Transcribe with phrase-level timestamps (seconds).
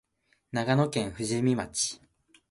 [0.51, 2.01] 長野県富士見町